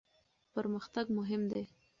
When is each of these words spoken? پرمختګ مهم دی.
پرمختګ 0.53 1.05
مهم 1.17 1.41
دی. 1.51 1.63